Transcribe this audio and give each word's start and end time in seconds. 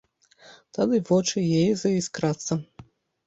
Тады 0.77 1.01
вочы 1.09 1.43
яе 1.59 1.75
заіскрацца. 1.83 2.53